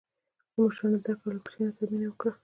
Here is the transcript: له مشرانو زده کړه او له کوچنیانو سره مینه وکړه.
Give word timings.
له 0.53 0.57
مشرانو 0.65 1.01
زده 1.03 1.13
کړه 1.19 1.27
او 1.29 1.33
له 1.35 1.41
کوچنیانو 1.45 1.77
سره 1.77 1.89
مینه 1.91 2.07
وکړه. 2.09 2.31